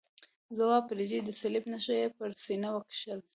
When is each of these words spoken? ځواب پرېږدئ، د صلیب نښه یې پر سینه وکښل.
ځواب 0.57 0.83
پرېږدئ، 0.89 1.19
د 1.23 1.29
صلیب 1.41 1.63
نښه 1.71 1.93
یې 1.99 2.07
پر 2.17 2.29
سینه 2.43 2.69
وکښل. 2.73 3.19